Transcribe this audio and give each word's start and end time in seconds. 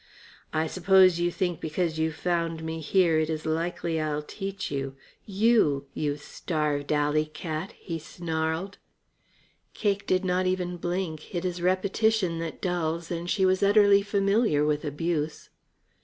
"I 0.51 0.65
suppose 0.65 1.19
you 1.19 1.29
think 1.29 1.61
because 1.61 1.99
you've 1.99 2.15
found 2.15 2.63
me 2.63 2.79
here 2.79 3.19
it 3.19 3.29
is 3.29 3.45
likely 3.45 3.99
I'll 4.01 4.23
teach 4.23 4.71
you 4.71 4.95
you! 5.27 5.85
You 5.93 6.17
starved 6.17 6.91
alley 6.91 7.25
cat!" 7.27 7.73
he 7.77 7.99
snarled. 7.99 8.79
Cake 9.75 10.07
did 10.07 10.25
not 10.25 10.47
even 10.47 10.77
blink. 10.77 11.35
It 11.35 11.45
is 11.45 11.61
repetition 11.61 12.39
that 12.39 12.61
dulls, 12.61 13.11
and 13.11 13.29
she 13.29 13.45
was 13.45 13.61
utterly 13.61 14.01
familiar 14.01 14.65
with 14.65 14.83
abuse. 14.83 15.51